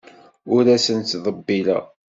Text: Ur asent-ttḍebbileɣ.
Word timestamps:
Ur 0.55 0.63
asent-ttḍebbileɣ. 0.75 1.83